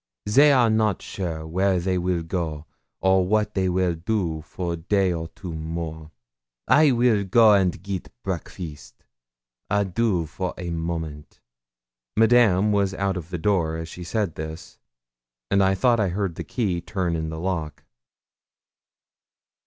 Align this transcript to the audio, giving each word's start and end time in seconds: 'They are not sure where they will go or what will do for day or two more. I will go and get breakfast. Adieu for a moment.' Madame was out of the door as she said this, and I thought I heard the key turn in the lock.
'They 0.25 0.51
are 0.51 0.71
not 0.71 0.99
sure 0.99 1.45
where 1.45 1.79
they 1.79 1.95
will 1.95 2.23
go 2.23 2.65
or 3.01 3.23
what 3.27 3.51
will 3.55 3.93
do 3.93 4.41
for 4.41 4.75
day 4.75 5.13
or 5.13 5.27
two 5.27 5.53
more. 5.53 6.09
I 6.67 6.91
will 6.91 7.23
go 7.23 7.53
and 7.53 7.79
get 7.83 8.11
breakfast. 8.23 9.03
Adieu 9.69 10.25
for 10.25 10.55
a 10.57 10.71
moment.' 10.71 11.39
Madame 12.17 12.71
was 12.71 12.95
out 12.95 13.15
of 13.15 13.29
the 13.29 13.37
door 13.37 13.77
as 13.77 13.89
she 13.89 14.03
said 14.03 14.33
this, 14.33 14.79
and 15.51 15.63
I 15.63 15.75
thought 15.75 15.99
I 15.99 16.09
heard 16.09 16.33
the 16.33 16.43
key 16.43 16.81
turn 16.81 17.15
in 17.15 17.29
the 17.29 17.39
lock. 17.39 17.83